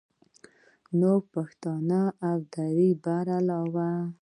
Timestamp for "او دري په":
2.27-3.11